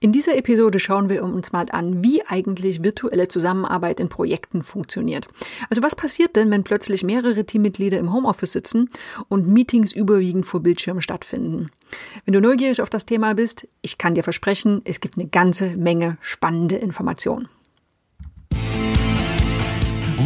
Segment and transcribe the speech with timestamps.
[0.00, 5.26] In dieser Episode schauen wir uns mal an, wie eigentlich virtuelle Zusammenarbeit in Projekten funktioniert.
[5.70, 8.90] Also was passiert denn, wenn plötzlich mehrere Teammitglieder im Homeoffice sitzen
[9.26, 11.70] und Meetings überwiegend vor Bildschirmen stattfinden?
[12.24, 15.70] Wenn du neugierig auf das Thema bist, ich kann dir versprechen, es gibt eine ganze
[15.76, 17.48] Menge spannende Informationen.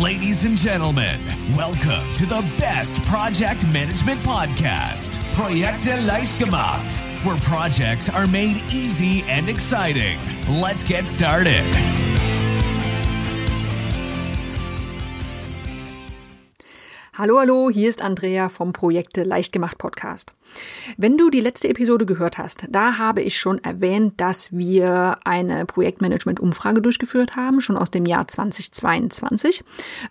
[0.02, 1.20] Ladies and gentlemen,
[1.56, 9.24] welcome to the best project management podcast, Projekte leicht gemacht where projects are made easy
[9.28, 10.18] and exciting.
[10.48, 11.74] Let's get started.
[17.14, 20.34] Hallo, hallo, hier ist Andrea vom Projekte Leichtgemacht Podcast.
[20.96, 25.66] Wenn du die letzte Episode gehört hast, da habe ich schon erwähnt, dass wir eine
[25.66, 29.62] Projektmanagement-Umfrage durchgeführt haben, schon aus dem Jahr 2022.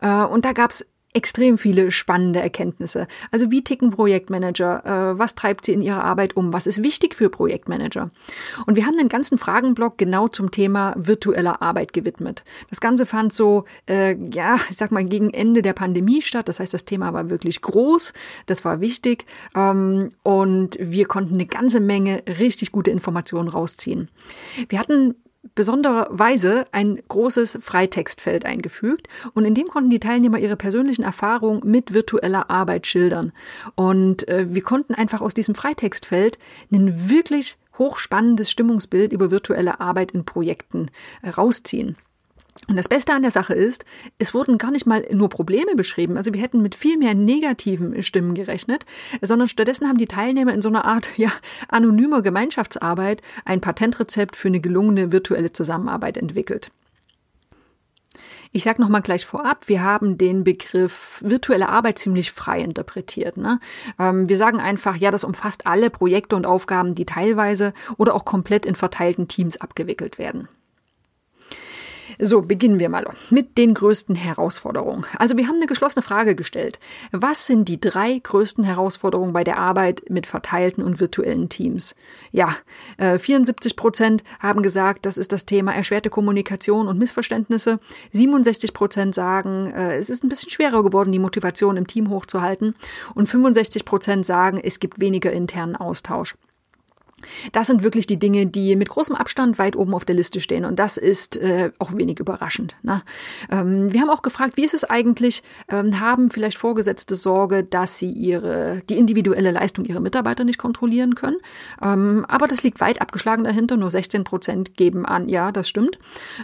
[0.01, 3.07] Äh, und da gab es extrem viele spannende Erkenntnisse.
[3.31, 4.85] Also wie ticken Projektmanager?
[5.13, 6.53] Äh, was treibt sie in ihrer Arbeit um?
[6.53, 8.09] Was ist wichtig für Projektmanager?
[8.65, 12.43] Und wir haben den ganzen Fragenblock genau zum Thema virtueller Arbeit gewidmet.
[12.69, 16.47] Das Ganze fand so, äh, ja, ich sag mal, gegen Ende der Pandemie statt.
[16.47, 18.13] Das heißt, das Thema war wirklich groß.
[18.45, 19.25] Das war wichtig.
[19.55, 24.09] Ähm, und wir konnten eine ganze Menge richtig gute Informationen rausziehen.
[24.69, 25.15] Wir hatten
[25.55, 31.93] besondererweise ein großes Freitextfeld eingefügt und in dem konnten die Teilnehmer ihre persönlichen Erfahrungen mit
[31.93, 33.31] virtueller Arbeit schildern.
[33.75, 36.37] Und äh, wir konnten einfach aus diesem Freitextfeld
[36.71, 40.91] ein wirklich hochspannendes Stimmungsbild über virtuelle Arbeit in Projekten
[41.23, 41.97] äh, rausziehen.
[42.67, 43.85] Und das Beste an der Sache ist,
[44.17, 46.17] es wurden gar nicht mal nur Probleme beschrieben.
[46.17, 48.85] Also wir hätten mit viel mehr negativen Stimmen gerechnet,
[49.21, 51.31] sondern stattdessen haben die Teilnehmer in so einer Art, ja,
[51.69, 56.71] anonymer Gemeinschaftsarbeit ein Patentrezept für eine gelungene virtuelle Zusammenarbeit entwickelt.
[58.53, 63.37] Ich sage nochmal gleich vorab, wir haben den Begriff virtuelle Arbeit ziemlich frei interpretiert.
[63.37, 63.61] Ne?
[63.97, 68.25] Ähm, wir sagen einfach, ja, das umfasst alle Projekte und Aufgaben, die teilweise oder auch
[68.25, 70.49] komplett in verteilten Teams abgewickelt werden.
[72.23, 75.07] So, beginnen wir mal mit den größten Herausforderungen.
[75.17, 76.79] Also wir haben eine geschlossene Frage gestellt.
[77.11, 81.95] Was sind die drei größten Herausforderungen bei der Arbeit mit verteilten und virtuellen Teams?
[82.31, 82.55] Ja,
[82.99, 87.77] 74 äh, Prozent haben gesagt, das ist das Thema erschwerte Kommunikation und Missverständnisse.
[88.11, 92.75] 67 Prozent sagen, äh, es ist ein bisschen schwerer geworden, die Motivation im Team hochzuhalten.
[93.15, 96.35] Und 65 Prozent sagen, es gibt weniger internen Austausch.
[97.51, 100.65] Das sind wirklich die Dinge, die mit großem Abstand weit oben auf der Liste stehen.
[100.65, 102.75] Und das ist äh, auch wenig überraschend.
[102.83, 103.01] Ne?
[103.49, 105.43] Ähm, wir haben auch gefragt, wie ist es eigentlich?
[105.69, 111.15] Ähm, haben vielleicht Vorgesetzte Sorge, dass sie ihre, die individuelle Leistung ihrer Mitarbeiter nicht kontrollieren
[111.15, 111.37] können?
[111.81, 113.77] Ähm, aber das liegt weit abgeschlagen dahinter.
[113.77, 115.99] Nur 16 Prozent geben an, ja, das stimmt.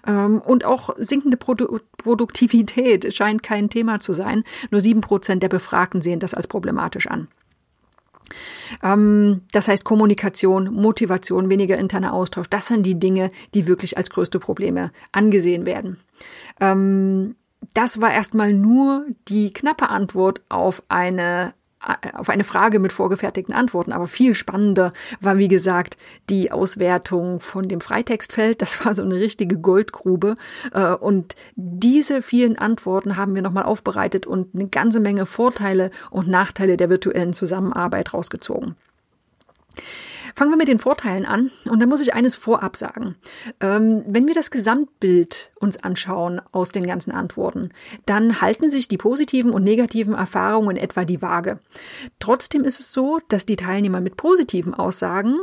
[0.05, 4.43] Ähm, und auch sinkende Produ Produktivität scheint kein Thema zu sein.
[4.71, 7.27] Nur sieben Prozent der Befragten sehen das als problematisch an.
[8.83, 12.49] Ähm, das heißt Kommunikation, Motivation, weniger interner Austausch.
[12.49, 15.97] Das sind die Dinge, die wirklich als größte Probleme angesehen werden.
[16.59, 17.35] Ähm,
[17.73, 21.53] das war erstmal nur die knappe Antwort auf eine
[22.13, 23.91] auf eine Frage mit vorgefertigten Antworten.
[23.91, 25.97] Aber viel spannender war, wie gesagt,
[26.29, 28.61] die Auswertung von dem Freitextfeld.
[28.61, 30.35] Das war so eine richtige Goldgrube.
[30.73, 36.27] Äh, und diese vielen Antworten haben wir nochmal aufbereitet und eine ganze Menge Vorteile und
[36.27, 38.75] Nachteile der virtuellen Zusammenarbeit rausgezogen.
[40.37, 41.49] Fangen wir mit den Vorteilen an.
[41.67, 43.15] Und da muss ich eines vorab sagen.
[43.59, 47.71] Ähm, wenn wir das Gesamtbild uns anschauen aus den ganzen Antworten,
[48.05, 51.57] dann halten sich die positiven und negativen Erfahrungen etwa die Waage.
[52.19, 55.39] Trotzdem ist es so, dass die Teilnehmer mit positiven Aussagen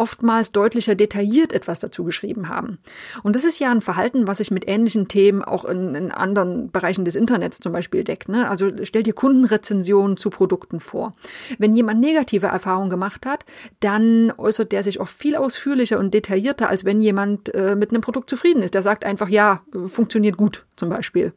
[0.00, 2.78] oftmals deutlicher detailliert etwas dazu geschrieben haben.
[3.22, 6.70] Und das ist ja ein Verhalten, was sich mit ähnlichen Themen auch in, in anderen
[6.70, 8.30] Bereichen des Internets zum Beispiel deckt.
[8.30, 8.48] Ne?
[8.48, 11.12] Also stell dir Kundenrezensionen zu Produkten vor.
[11.58, 13.44] Wenn jemand negative Erfahrungen gemacht hat,
[13.80, 18.00] dann äußert der sich oft viel ausführlicher und detaillierter, als wenn jemand äh, mit einem
[18.00, 18.72] Produkt zufrieden ist.
[18.72, 19.60] Der sagt einfach, ja,
[19.92, 21.34] funktioniert gut zum Beispiel.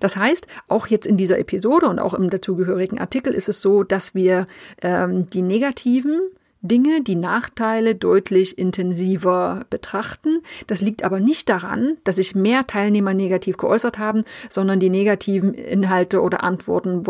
[0.00, 3.84] Das heißt, auch jetzt in dieser Episode und auch im dazugehörigen Artikel ist es so,
[3.84, 4.44] dass wir
[4.82, 6.20] ähm, die negativen
[6.60, 10.42] Dinge, die Nachteile deutlich intensiver betrachten.
[10.66, 15.54] Das liegt aber nicht daran, dass sich mehr Teilnehmer negativ geäußert haben, sondern die negativen
[15.54, 17.04] Inhalte oder Antworten,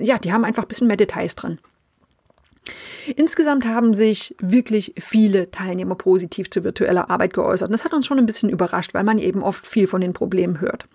[0.00, 1.58] ja, die haben einfach ein bisschen mehr Details drin.
[3.16, 7.68] Insgesamt haben sich wirklich viele Teilnehmer positiv zu virtueller Arbeit geäußert.
[7.68, 10.12] Und das hat uns schon ein bisschen überrascht, weil man eben oft viel von den
[10.12, 10.86] Problemen hört.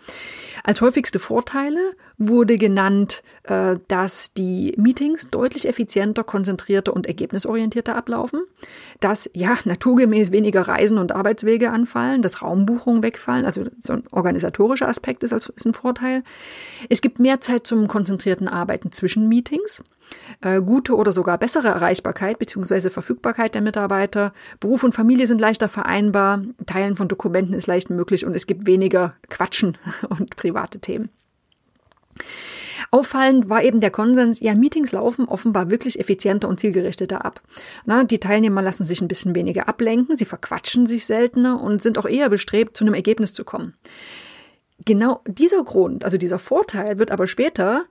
[0.66, 8.44] Als häufigste Vorteile wurde genannt, äh, dass die Meetings deutlich effizienter, konzentrierter und ergebnisorientierter ablaufen,
[9.02, 14.88] dass ja naturgemäß weniger Reisen und Arbeitswege anfallen, dass Raumbuchungen wegfallen, also so ein organisatorischer
[14.88, 16.24] Aspekt ist, als, ist ein Vorteil.
[16.88, 19.84] Es gibt mehr Zeit zum konzentrierten Arbeiten zwischen Meetings
[20.42, 22.90] äh, gute oder sogar bessere Erreichbarkeit bzw.
[22.90, 24.34] Verfügbarkeit der Mitarbeiter.
[24.60, 28.66] Beruf und Familie sind leichter vereinbar, Teilen von Dokumenten ist leicht möglich und es gibt
[28.66, 29.78] weniger Quatschen
[30.10, 31.10] und private Themen.
[32.92, 37.42] Auffallend war eben der Konsens, ja, Meetings laufen offenbar wirklich effizienter und zielgerichteter ab.
[37.86, 41.98] Na, die Teilnehmer lassen sich ein bisschen weniger ablenken, sie verquatschen sich seltener und sind
[41.98, 43.74] auch eher bestrebt, zu einem Ergebnis zu kommen.
[44.86, 47.86] Genau dieser Grund, also dieser Vorteil, wird aber später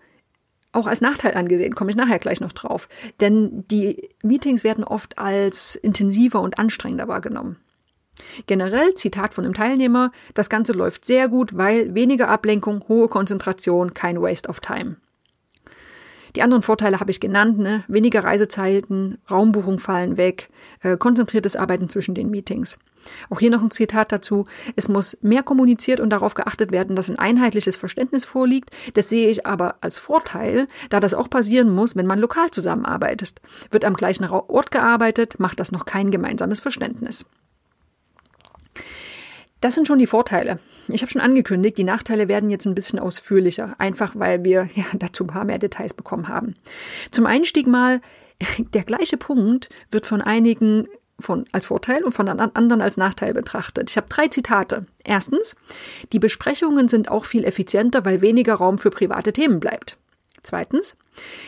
[0.73, 2.89] auch als Nachteil angesehen, komme ich nachher gleich noch drauf.
[3.21, 7.57] Denn die Meetings werden oft als intensiver und anstrengender wahrgenommen.
[8.47, 13.95] Generell, Zitat von einem Teilnehmer, das Ganze läuft sehr gut, weil weniger Ablenkung, hohe Konzentration,
[13.95, 14.97] kein Waste of Time.
[16.35, 17.85] Die anderen Vorteile habe ich genannt, ne?
[17.89, 20.49] weniger Reisezeiten, Raumbuchung fallen weg,
[20.81, 22.79] äh, konzentriertes Arbeiten zwischen den Meetings.
[23.31, 24.44] Auch hier noch ein Zitat dazu.
[24.76, 28.70] Es muss mehr kommuniziert und darauf geachtet werden, dass ein einheitliches Verständnis vorliegt.
[28.94, 33.40] Das sehe ich aber als Vorteil, da das auch passieren muss, wenn man lokal zusammenarbeitet.
[33.70, 37.25] Wird am gleichen Ort gearbeitet, macht das noch kein gemeinsames Verständnis.
[39.62, 40.58] Das sind schon die Vorteile.
[40.88, 44.84] Ich habe schon angekündigt, die Nachteile werden jetzt ein bisschen ausführlicher, einfach weil wir ja,
[44.94, 46.54] dazu ein paar mehr Details bekommen haben.
[47.10, 48.00] Zum Einstieg mal,
[48.58, 50.88] der gleiche Punkt wird von einigen
[51.23, 53.91] von, als Vorteil und von anderen als Nachteil betrachtet.
[53.91, 54.87] Ich habe drei Zitate.
[55.05, 55.57] Erstens,
[56.13, 59.97] die Besprechungen sind auch viel effizienter, weil weniger Raum für private Themen bleibt.
[60.43, 60.97] Zweitens,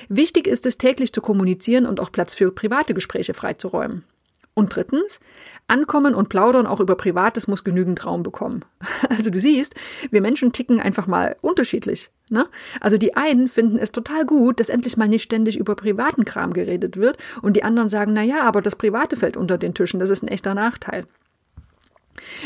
[0.08, 4.04] wichtig ist es täglich zu kommunizieren und auch Platz für private Gespräche freizuräumen.
[4.54, 5.18] Und drittens,
[5.66, 8.64] Ankommen und Plaudern auch über Privates muss genügend Raum bekommen.
[9.08, 9.74] Also du siehst,
[10.10, 12.10] wir Menschen ticken einfach mal unterschiedlich.
[12.30, 12.46] Ne?
[12.80, 16.52] Also die einen finden es total gut, dass endlich mal nicht ständig über privaten Kram
[16.52, 20.00] geredet wird und die anderen sagen, na ja, aber das Private fällt unter den Tischen,
[20.00, 21.06] das ist ein echter Nachteil.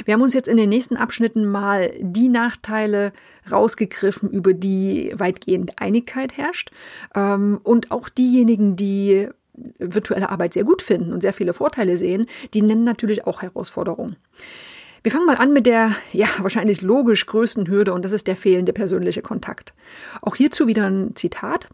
[0.04, 3.12] Wir haben uns jetzt in den nächsten Abschnitten mal die Nachteile
[3.50, 6.70] rausgegriffen, über die weitgehend Einigkeit herrscht
[7.14, 9.28] ähm, und auch diejenigen, die
[9.78, 14.16] virtuelle Arbeit sehr gut finden und sehr viele Vorteile sehen, die nennen natürlich auch Herausforderungen.
[15.02, 18.36] Wir fangen mal an mit der, ja, wahrscheinlich logisch größten Hürde und das ist der
[18.36, 19.72] fehlende persönliche Kontakt.
[20.22, 21.68] Auch hierzu wieder ein Zitat.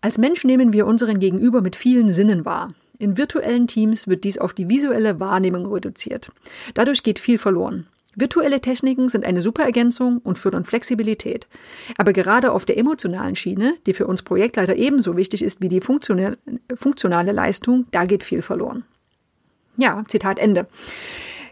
[0.00, 2.68] Als Mensch nehmen wir unseren Gegenüber mit vielen Sinnen wahr.
[2.98, 6.30] In virtuellen Teams wird dies auf die visuelle Wahrnehmung reduziert.
[6.74, 7.88] Dadurch geht viel verloren.
[8.20, 11.46] Virtuelle Techniken sind eine super Ergänzung und fördern Flexibilität.
[11.96, 15.80] Aber gerade auf der emotionalen Schiene, die für uns Projektleiter ebenso wichtig ist wie die
[15.80, 18.82] funktionale Leistung, da geht viel verloren.
[19.76, 20.66] Ja, Zitat Ende.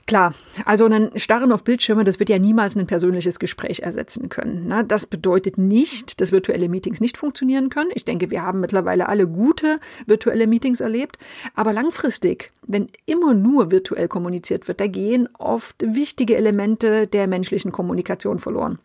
[0.06, 4.68] Klar, also ein Starren auf Bildschirme, das wird ja niemals ein persönliches Gespräch ersetzen können.
[4.68, 4.84] Ne?
[4.84, 7.90] Das bedeutet nicht, dass virtuelle Meetings nicht funktionieren können.
[7.92, 11.18] Ich denke, wir haben mittlerweile alle gute virtuelle Meetings erlebt.
[11.56, 17.72] Aber langfristig, wenn immer nur virtuell kommuniziert wird, da gehen oft wichtige Elemente der menschlichen
[17.72, 18.78] Kommunikation verloren.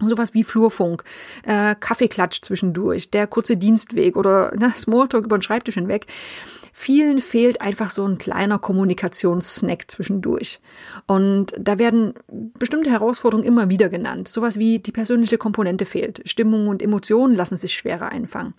[0.00, 1.04] Sowas wie Flurfunk,
[1.44, 6.06] äh, Kaffeeklatsch zwischendurch, der kurze Dienstweg oder ne, Smalltalk über den Schreibtisch hinweg.
[6.76, 10.60] Vielen fehlt einfach so ein kleiner Kommunikationssnack zwischendurch.
[11.06, 12.14] Und da werden
[12.58, 14.26] bestimmte Herausforderungen immer wieder genannt.
[14.26, 16.22] Sowas wie die persönliche Komponente fehlt.
[16.28, 18.54] Stimmung und Emotionen lassen sich schwerer einfangen.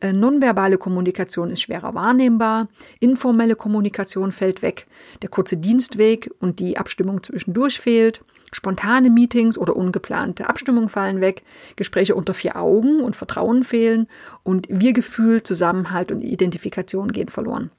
[0.00, 2.68] Äh, nonverbale Kommunikation ist schwerer wahrnehmbar.
[3.00, 4.86] Informelle Kommunikation fällt weg.
[5.22, 8.20] Der kurze Dienstweg und die Abstimmung zwischendurch fehlt.
[8.52, 11.42] Spontane Meetings oder ungeplante Abstimmungen fallen weg,
[11.76, 14.06] Gespräche unter vier Augen und Vertrauen fehlen
[14.42, 17.70] und Wir-Gefühl, Zusammenhalt und Identifikation gehen verloren.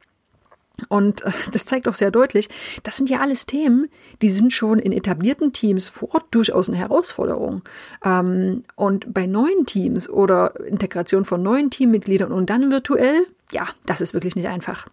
[0.90, 2.50] Und äh, das zeigt auch sehr deutlich,
[2.84, 3.90] das sind ja alles Themen,
[4.22, 7.62] die sind schon in etablierten Teams vor Ort durchaus eine Herausforderung.
[8.04, 14.02] Ähm, und bei neuen Teams oder Integration von neuen Teammitgliedern und dann virtuell, ja, das
[14.02, 14.88] ist wirklich nicht einfach.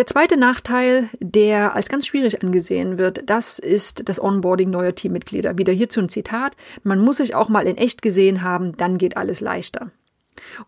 [0.00, 5.58] Der zweite Nachteil, der als ganz schwierig angesehen wird, das ist das Onboarding neuer Teammitglieder.
[5.58, 6.56] Wieder hierzu ein Zitat.
[6.82, 9.90] Man muss sich auch mal in echt gesehen haben, dann geht alles leichter.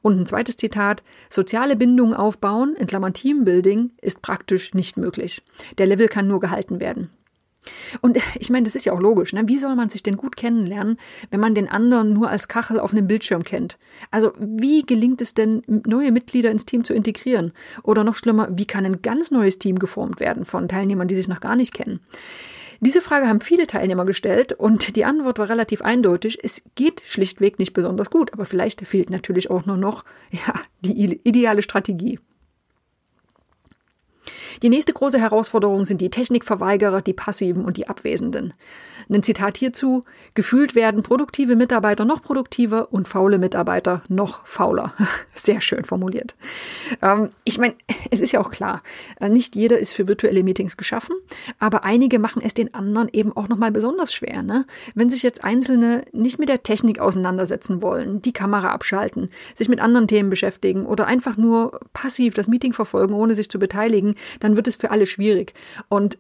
[0.03, 5.41] Und ein zweites Zitat, soziale Bindungen aufbauen, in Klammern Teambuilding, ist praktisch nicht möglich.
[5.79, 7.09] Der Level kann nur gehalten werden.
[8.01, 9.33] Und ich meine, das ist ja auch logisch.
[9.33, 9.43] Ne?
[9.47, 10.99] Wie soll man sich denn gut kennenlernen,
[11.31, 13.79] wenn man den anderen nur als Kachel auf einem Bildschirm kennt?
[14.11, 17.53] Also wie gelingt es denn, neue Mitglieder ins Team zu integrieren?
[17.83, 21.29] Oder noch schlimmer, wie kann ein ganz neues Team geformt werden von Teilnehmern, die sich
[21.29, 22.01] noch gar nicht kennen?
[22.85, 26.39] Diese Frage haben viele Teilnehmer gestellt und die Antwort war relativ eindeutig.
[26.43, 31.21] Es geht schlichtweg nicht besonders gut, aber vielleicht fehlt natürlich auch nur noch ja, die
[31.23, 32.19] ideale Strategie.
[34.63, 38.53] Die nächste große Herausforderung sind die Technikverweigerer, die Passiven und die Abwesenden.
[39.09, 40.03] Ein Zitat hierzu.
[40.35, 44.95] Gefühlt werden produktive Mitarbeiter noch produktiver und faule Mitarbeiter noch fauler.
[45.35, 46.35] Sehr schön formuliert.
[47.01, 47.75] Ähm, ich meine,
[48.11, 48.83] es ist ja auch klar,
[49.21, 51.17] äh, nicht jeder ist für virtuelle Meetings geschaffen,
[51.59, 54.43] aber einige machen es den anderen eben auch nochmal besonders schwer.
[54.43, 54.67] Ne?
[54.95, 59.81] Wenn sich jetzt Einzelne nicht mit der Technik auseinandersetzen wollen, die Kamera abschalten, sich mit
[59.81, 64.57] anderen Themen beschäftigen oder einfach nur passiv das Meeting verfolgen, ohne sich zu beteiligen, dann
[64.57, 65.55] wird es für alle schwierig.
[65.89, 66.19] Und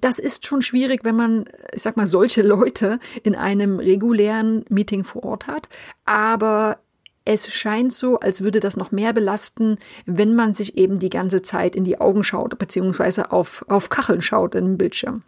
[0.00, 5.04] das ist schon schwierig, wenn man, ich sag mal, solche Leute in einem regulären Meeting
[5.04, 5.68] vor Ort hat.
[6.04, 6.78] Aber
[7.24, 11.42] es scheint so, als würde das noch mehr belasten, wenn man sich eben die ganze
[11.42, 15.22] Zeit in die Augen schaut, beziehungsweise auf, auf Kacheln schaut im Bildschirm.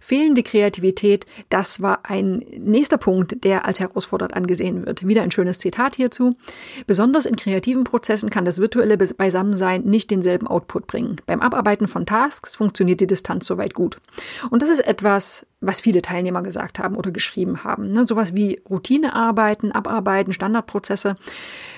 [0.00, 5.06] Fehlende Kreativität, das war ein nächster Punkt, der als herausfordernd angesehen wird.
[5.06, 6.30] Wieder ein schönes Zitat hierzu.
[6.86, 11.16] Besonders in kreativen Prozessen kann das virtuelle Beisammensein nicht denselben Output bringen.
[11.26, 13.96] Beim Abarbeiten von Tasks funktioniert die Distanz soweit gut.
[14.50, 17.92] Und das ist etwas, was viele Teilnehmer gesagt haben oder geschrieben haben.
[17.92, 18.04] Ne?
[18.06, 21.14] Sowas wie Routinearbeiten, Abarbeiten, Standardprozesse.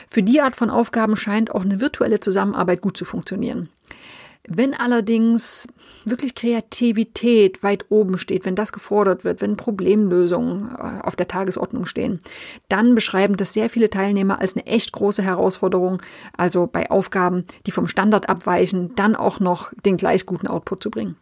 [0.08, 3.68] Für die Art von Aufgaben scheint auch eine virtuelle Zusammenarbeit gut zu funktionieren.
[4.46, 5.66] Wenn allerdings
[6.04, 11.84] wirklich Kreativität weit oben steht, wenn das gefordert wird, wenn Problemlösungen äh, auf der Tagesordnung
[11.84, 12.20] stehen,
[12.68, 16.00] dann beschreiben das sehr viele Teilnehmer als eine echt große Herausforderung,
[16.36, 20.90] also bei Aufgaben, die vom Standard abweichen, dann auch noch den gleich guten Output zu
[20.90, 21.16] bringen.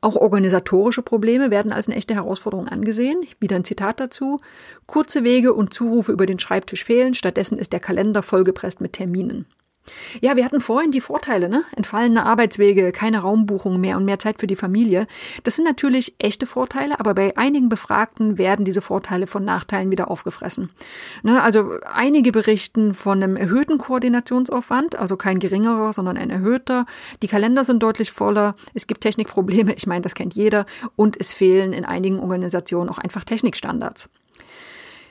[0.00, 3.22] Auch organisatorische Probleme werden als eine echte Herausforderung angesehen.
[3.40, 4.38] Wieder ein Zitat dazu.
[4.86, 9.46] Kurze Wege und Zurufe über den Schreibtisch fehlen, stattdessen ist der Kalender vollgepresst mit Terminen.
[10.20, 11.64] Ja, wir hatten vorhin die Vorteile, ne?
[11.76, 15.06] Entfallene Arbeitswege, keine Raumbuchung mehr und mehr Zeit für die Familie.
[15.42, 20.10] Das sind natürlich echte Vorteile, aber bei einigen Befragten werden diese Vorteile von Nachteilen wieder
[20.10, 20.70] aufgefressen.
[21.22, 21.42] Ne?
[21.42, 26.86] Also einige berichten von einem erhöhten Koordinationsaufwand, also kein geringerer, sondern ein erhöhter.
[27.22, 28.54] Die Kalender sind deutlich voller.
[28.72, 30.64] Es gibt Technikprobleme, ich meine, das kennt jeder.
[30.96, 34.08] Und es fehlen in einigen Organisationen auch einfach Technikstandards.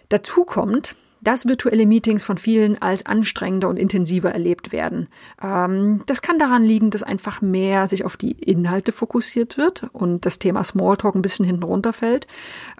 [0.09, 5.07] Dazu kommt, dass virtuelle Meetings von vielen als anstrengender und intensiver erlebt werden.
[5.41, 10.25] Ähm, das kann daran liegen, dass einfach mehr sich auf die Inhalte fokussiert wird und
[10.25, 12.27] das Thema Smalltalk ein bisschen hinten runterfällt.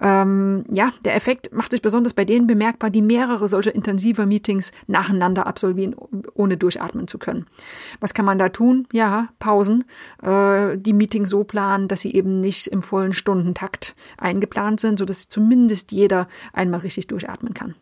[0.00, 4.72] Ähm, ja, der Effekt macht sich besonders bei denen bemerkbar, die mehrere solcher intensiver Meetings
[4.86, 5.96] nacheinander absolvieren,
[6.34, 7.46] ohne durchatmen zu können.
[8.00, 8.86] Was kann man da tun?
[8.92, 9.84] Ja, Pausen,
[10.22, 15.28] äh, die Meetings so planen, dass sie eben nicht im vollen Stundentakt eingeplant sind, sodass
[15.28, 17.74] zumindest jeder einmal richtig durchatmen kann.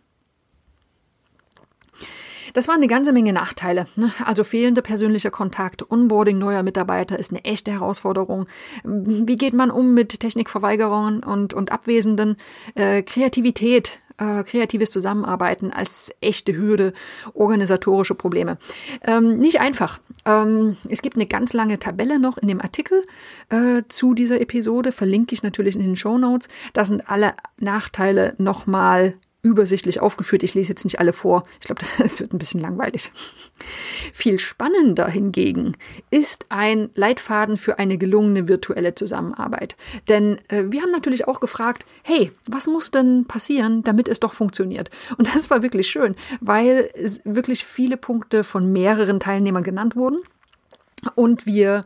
[2.53, 3.87] Das waren eine ganze Menge Nachteile.
[3.97, 4.13] Ne?
[4.25, 8.47] Also fehlender persönlicher Kontakt, Onboarding neuer Mitarbeiter ist eine echte Herausforderung.
[8.85, 12.37] Wie geht man um mit Technikverweigerungen und, und Abwesenden?
[12.75, 16.93] Äh, Kreativität, äh, kreatives Zusammenarbeiten als echte Hürde,
[17.35, 18.59] organisatorische Probleme.
[19.03, 20.01] Ähm, nicht einfach.
[20.25, 23.05] Ähm, es gibt eine ganz lange Tabelle noch in dem Artikel
[23.49, 26.49] äh, zu dieser Episode, verlinke ich natürlich in den Show Notes.
[26.73, 30.45] Da sind alle Nachteile nochmal übersichtlich aufgeführt.
[30.45, 31.45] Ich lese jetzt nicht alle vor.
[31.61, 33.11] Ich glaube, das wird ein bisschen langweilig.
[34.13, 35.77] Viel spannender hingegen
[36.11, 39.77] ist ein Leitfaden für eine gelungene virtuelle Zusammenarbeit.
[40.09, 44.33] Denn äh, wir haben natürlich auch gefragt, hey, was muss denn passieren, damit es doch
[44.33, 44.91] funktioniert?
[45.19, 46.91] Und das war wirklich schön, weil
[47.25, 50.21] wirklich viele Punkte von mehreren Teilnehmern genannt wurden
[51.17, 51.83] und wir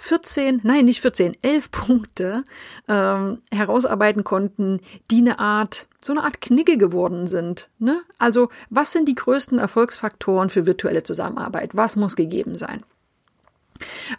[0.00, 2.44] 14, nein, nicht 14, 11 Punkte
[2.86, 7.68] ähm, herausarbeiten konnten, die eine Art, so eine Art Knigge geworden sind.
[7.80, 8.00] Ne?
[8.16, 11.70] Also, was sind die größten Erfolgsfaktoren für virtuelle Zusammenarbeit?
[11.74, 12.84] Was muss gegeben sein?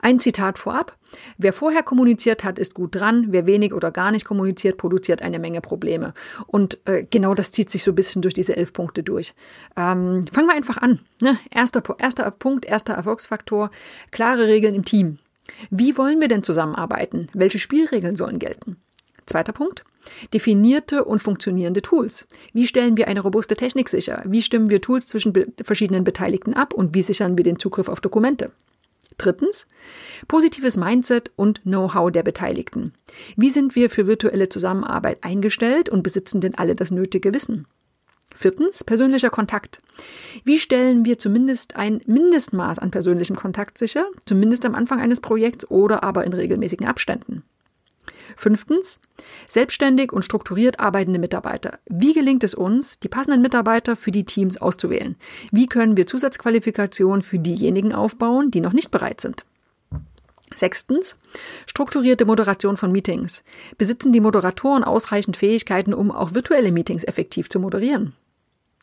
[0.01, 0.97] Ein Zitat vorab.
[1.37, 3.27] Wer vorher kommuniziert hat, ist gut dran.
[3.29, 6.13] Wer wenig oder gar nicht kommuniziert, produziert eine Menge Probleme.
[6.45, 9.33] Und äh, genau das zieht sich so ein bisschen durch diese elf Punkte durch.
[9.77, 10.99] Ähm, fangen wir einfach an.
[11.21, 11.39] Ne?
[11.51, 13.71] Erster, erster Punkt, erster Erfolgsfaktor.
[14.11, 15.19] Klare Regeln im Team.
[15.69, 17.27] Wie wollen wir denn zusammenarbeiten?
[17.33, 18.77] Welche Spielregeln sollen gelten?
[19.25, 19.83] Zweiter Punkt.
[20.33, 22.27] Definierte und funktionierende Tools.
[22.53, 24.23] Wie stellen wir eine robuste Technik sicher?
[24.25, 27.89] Wie stimmen wir Tools zwischen be verschiedenen Beteiligten ab und wie sichern wir den Zugriff
[27.89, 28.51] auf Dokumente?
[29.19, 29.67] Drittens,
[30.27, 32.93] positives Mindset und Know-how der Beteiligten.
[33.35, 37.67] Wie sind wir für virtuelle Zusammenarbeit eingestellt und besitzen denn alle das nötige Wissen?
[38.39, 39.81] Viertens, persönlicher Kontakt.
[40.45, 45.69] Wie stellen wir zumindest ein Mindestmaß an persönlichem Kontakt sicher, zumindest am Anfang eines Projekts
[45.69, 47.43] oder aber in regelmäßigen Abständen?
[48.37, 49.01] Fünftens,
[49.49, 51.79] selbstständig und strukturiert arbeitende Mitarbeiter.
[51.89, 55.17] Wie gelingt es uns, die passenden Mitarbeiter für die Teams auszuwählen?
[55.51, 59.43] Wie können wir Zusatzqualifikationen für diejenigen aufbauen, die noch nicht bereit sind?
[60.55, 61.17] Sechstens,
[61.65, 63.43] strukturierte Moderation von Meetings.
[63.77, 68.13] Besitzen die Moderatoren ausreichend Fähigkeiten, um auch virtuelle Meetings effektiv zu moderieren?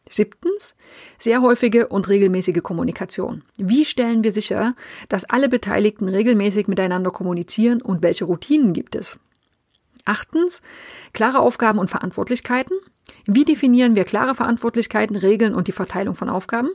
[0.09, 0.77] Siebtens,
[1.19, 3.43] sehr häufige und regelmäßige Kommunikation.
[3.59, 4.73] Wie stellen wir sicher,
[5.09, 9.19] dass alle Beteiligten regelmäßig miteinander kommunizieren und welche Routinen gibt es?
[10.05, 10.63] Achtens,
[11.13, 12.77] klare Aufgaben und Verantwortlichkeiten.
[13.27, 16.71] Wie definieren wir klare Verantwortlichkeiten, Regeln und die Verteilung von Aufgaben?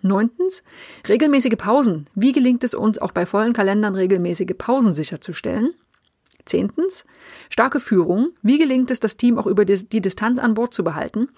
[0.00, 0.62] Neuntens,
[1.08, 2.08] regelmäßige Pausen.
[2.14, 5.74] Wie gelingt es uns auch bei vollen Kalendern regelmäßige Pausen sicherzustellen?
[6.48, 7.04] Zehntens,
[7.50, 8.30] starke Führung.
[8.42, 11.28] Wie gelingt es, das Team auch über die Distanz an Bord zu behalten?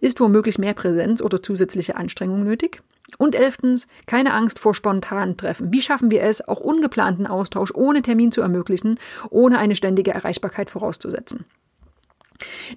[0.00, 2.82] Ist womöglich mehr Präsenz oder zusätzliche Anstrengung nötig?
[3.16, 5.72] Und elftens, keine Angst vor spontanen Treffen.
[5.72, 8.98] Wie schaffen wir es, auch ungeplanten Austausch ohne Termin zu ermöglichen,
[9.30, 11.46] ohne eine ständige Erreichbarkeit vorauszusetzen?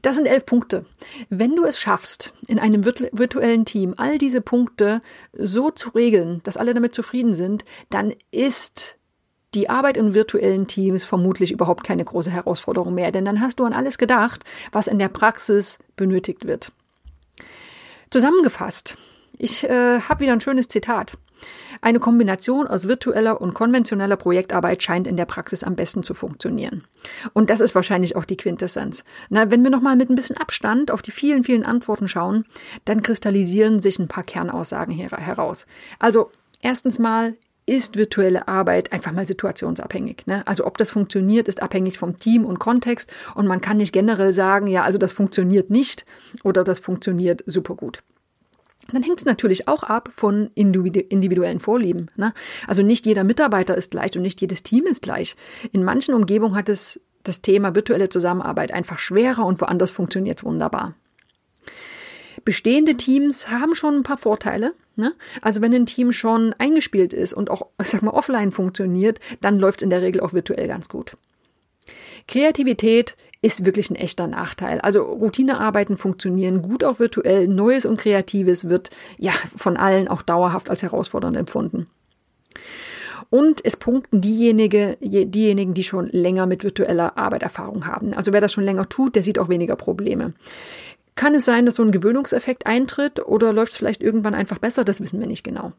[0.02, 0.86] Das sind elf Punkte.
[1.30, 5.02] Wenn du es schaffst, in einem virtuellen Team all diese Punkte
[5.34, 8.98] so zu regeln, dass alle damit zufrieden sind, dann ist
[9.54, 13.66] die Arbeit in virtuellen Teams vermutlich überhaupt keine große Herausforderung mehr, denn dann hast du
[13.66, 16.72] an alles gedacht, was in der Praxis benötigt wird.
[18.10, 18.98] Zusammengefasst,
[19.38, 21.18] ich äh, habe wieder ein schönes Zitat.
[21.82, 26.84] Eine Kombination aus virtueller und konventioneller Projektarbeit scheint in der Praxis am besten zu funktionieren.
[27.34, 29.04] Und das ist wahrscheinlich auch die Quintessenz.
[29.30, 32.46] Na, wenn wir nochmal mit ein bisschen Abstand auf die vielen, vielen Antworten schauen,
[32.86, 35.66] dann kristallisieren sich ein paar Kernaussagen heraus.
[35.98, 36.30] Also,
[36.62, 40.26] erstens mal, ist virtuelle Arbeit einfach mal situationsabhängig.
[40.26, 40.46] Ne?
[40.48, 44.34] Also ob das funktioniert, ist abhängig vom Team und Kontext und man kann nicht generell
[44.34, 46.06] sagen, ja, also das funktioniert nicht
[46.44, 48.04] oder das funktioniert super gut.
[48.92, 52.10] Dann hängt es natürlich auch ab von individuellen Vorlieben.
[52.16, 52.34] Ne?
[52.68, 55.36] Also nicht jeder Mitarbeiter ist gleich und nicht jedes Team ist gleich.
[55.72, 60.44] In manchen Umgebungen hat es das Thema virtuelle Zusammenarbeit einfach schwerer und woanders funktioniert es
[60.44, 60.94] wunderbar.
[62.46, 64.74] Bestehende Teams haben schon ein paar Vorteile.
[64.96, 65.14] Ne?
[65.42, 69.82] Also wenn ein Team schon eingespielt ist und auch, sag mal, offline funktioniert, dann läuft
[69.82, 71.18] es in der Regel auch virtuell ganz gut.
[72.28, 74.80] Kreativität ist wirklich ein echter Nachteil.
[74.82, 77.48] Also Routinearbeiten funktionieren gut auch virtuell.
[77.48, 81.86] Neues und Kreatives wird ja von allen auch dauerhaft als herausfordernd empfunden.
[83.32, 88.14] Und es punkten diejenige, diejenigen, die schon länger mit virtueller Arbeit Erfahrung haben.
[88.14, 90.34] Also wer das schon länger tut, der sieht auch weniger Probleme.
[91.16, 94.84] Kann es sein, dass so ein Gewöhnungseffekt eintritt oder läuft es vielleicht irgendwann einfach besser?
[94.84, 95.74] Das wissen wir nicht genau.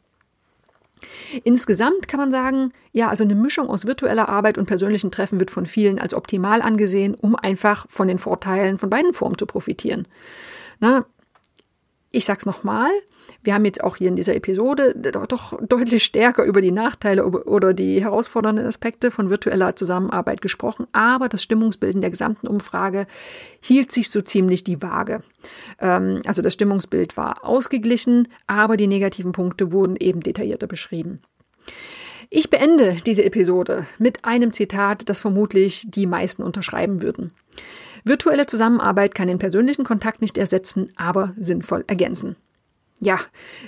[1.44, 5.50] Insgesamt kann man sagen, ja, also eine Mischung aus virtueller Arbeit und persönlichen Treffen wird
[5.50, 10.06] von vielen als optimal angesehen, um einfach von den Vorteilen von beiden Formen zu profitieren.
[10.80, 11.06] Na,
[12.10, 12.90] ich sag's nochmal,
[13.42, 17.74] wir haben jetzt auch hier in dieser Episode doch deutlich stärker über die Nachteile oder
[17.74, 23.06] die herausfordernden Aspekte von virtueller Zusammenarbeit gesprochen, aber das Stimmungsbilden der gesamten Umfrage
[23.60, 25.22] hielt sich so ziemlich die Waage.
[25.80, 31.20] Ähm, also das Stimmungsbild war ausgeglichen, aber die negativen Punkte wurden eben detaillierter beschrieben.
[32.30, 37.32] Ich beende diese Episode mit einem Zitat, das vermutlich die meisten unterschreiben würden.
[38.04, 42.36] Virtuelle Zusammenarbeit kann den persönlichen Kontakt nicht ersetzen, aber sinnvoll ergänzen
[43.02, 43.18] ja,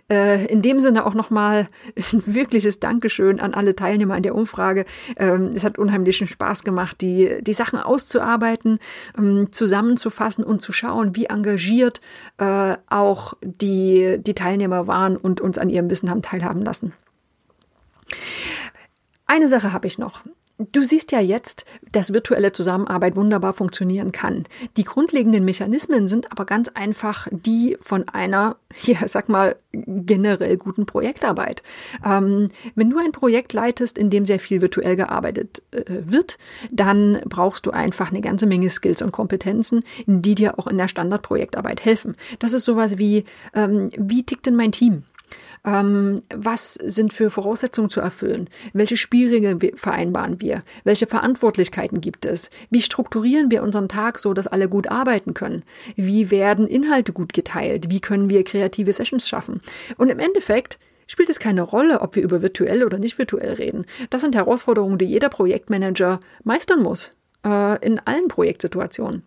[0.08, 1.66] äh, in dem Sinne auch nochmal
[1.96, 4.86] ein wirkliches Dankeschön an alle Teilnehmer an der Umfrage.
[5.16, 8.78] Ähm, es hat unheimlichen Spaß gemacht, die, die Sachen auszuarbeiten,
[9.18, 12.00] ähm, zusammenzufassen und zu schauen, wie engagiert
[12.38, 16.92] äh, auch die, die Teilnehmer waren und uns an ihrem Wissen haben teilhaben lassen.
[19.26, 20.22] Eine Sache habe ich noch.
[20.56, 24.44] Du siehst ja jetzt, dass virtuelle Zusammenarbeit wunderbar funktionieren kann.
[24.76, 30.86] Die grundlegenden Mechanismen sind aber ganz einfach die von einer, ja, sag mal, generell guten
[30.86, 31.64] Projektarbeit.
[32.04, 36.38] Ähm, wenn du ein Projekt leitest, in dem sehr viel virtuell gearbeitet äh, wird,
[36.70, 40.86] dann brauchst du einfach eine ganze Menge Skills und Kompetenzen, die dir auch in der
[40.86, 42.16] Standardprojektarbeit helfen.
[42.38, 45.02] Das ist sowas wie, ähm, wie tickt denn mein Team?
[45.64, 48.48] Ähm, was sind für Voraussetzungen zu erfüllen?
[48.72, 50.62] Welche Spielregeln vereinbaren wir?
[50.84, 52.50] Welche Verantwortlichkeiten gibt es?
[52.70, 55.62] Wie strukturieren wir unseren Tag so, dass alle gut arbeiten können?
[55.96, 57.90] Wie werden Inhalte gut geteilt?
[57.90, 59.60] Wie können wir kreative Sessions schaffen?
[59.96, 63.86] Und im Endeffekt spielt es keine Rolle, ob wir über virtuell oder nicht virtuell reden.
[64.10, 67.10] Das sind Herausforderungen, die jeder Projektmanager meistern muss.
[67.44, 69.22] Äh, in allen Projektsituationen.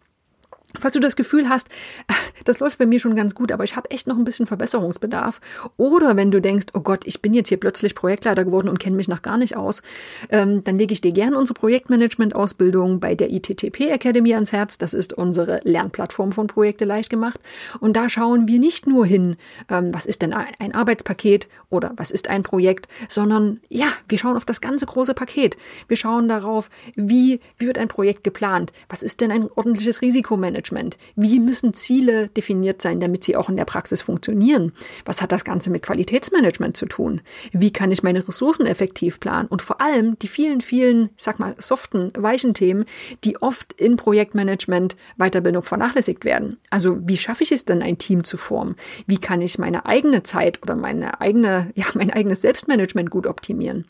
[0.75, 1.69] Falls du das Gefühl hast,
[2.43, 5.39] das läuft bei mir schon ganz gut, aber ich habe echt noch ein bisschen Verbesserungsbedarf.
[5.77, 8.97] Oder wenn du denkst, oh Gott, ich bin jetzt hier plötzlich Projektleiter geworden und kenne
[8.97, 9.81] mich noch gar nicht aus,
[10.29, 14.77] ähm, dann lege ich dir gerne unsere Projektmanagement-Ausbildung bei der ITTP Academy ans Herz.
[14.77, 17.39] Das ist unsere Lernplattform von Projekte leicht gemacht.
[17.79, 19.37] Und da schauen wir nicht nur hin,
[19.69, 24.35] ähm, was ist denn ein Arbeitspaket oder was ist ein Projekt, sondern ja, wir schauen
[24.35, 25.55] auf das ganze große Paket.
[25.87, 28.73] Wir schauen darauf, wie, wie wird ein Projekt geplant?
[28.89, 30.57] Was ist denn ein ordentliches Risikomanagement?
[30.67, 30.97] Projektmanagement?
[31.15, 34.73] Wie müssen Ziele definiert sein, damit sie auch in der Praxis funktionieren?
[35.05, 37.21] Was hat das Ganze mit Qualitätsmanagement zu tun?
[37.51, 39.47] Wie kann ich meine Ressourcen effektiv planen?
[39.47, 42.85] Und vor allem die vielen, vielen, ich sag mal, soften, weichen Themen,
[43.23, 46.57] die oft in Projektmanagement Weiterbildung vernachlässigt werden.
[46.69, 48.75] Also wie schaffe ich es denn, ein Team zu formen?
[49.05, 53.85] Wie kann ich meine eigene Zeit oder meine eigene, ja, mein eigenes Selbstmanagement gut optimieren?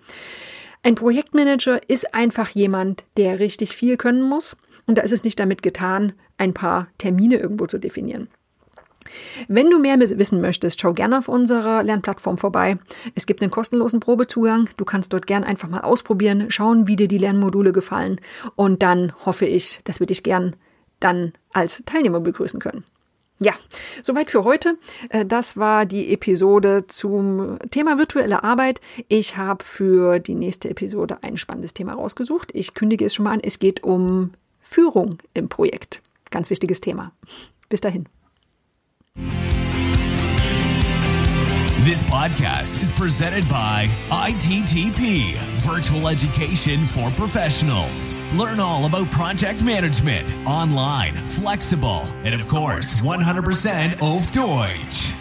[0.84, 4.56] Ein Projektmanager ist einfach jemand, der richtig viel können muss.
[4.88, 8.30] Und da ist es nicht damit getan, ein paar Termine irgendwo zu definieren.
[9.47, 12.78] Wenn du mehr wissen möchtest, schau gerne auf unserer Lernplattform vorbei.
[13.15, 14.69] Es gibt einen kostenlosen Probezugang.
[14.78, 18.19] Du kannst dort gern einfach mal ausprobieren, schauen, wie dir die Lernmodule gefallen.
[18.56, 20.56] Und dann hoffe ich, dass wir dich gern
[21.00, 22.84] dann als Teilnehmer begrüßen können.
[23.39, 23.54] Ja,
[24.02, 24.80] soweit für heute.
[25.10, 28.82] Äh, das war die Episode zum Thema virtuelle Arbeit.
[29.10, 32.50] Ich habe für die nächste Episode ein spannendes Thema rausgesucht.
[32.54, 33.41] Ich kündige es schon mal an.
[33.43, 34.32] Es geht um
[34.69, 36.01] Führung im Projekt.
[36.30, 37.13] Ganz wichtiges Thema.
[37.69, 38.08] Bis dahin.
[41.86, 48.13] This podcast is presented by ITTP, Virtual Education for Professionals.
[48.36, 55.13] Learn all about project management, online, flexible, and of course, 100% auf Deutsch.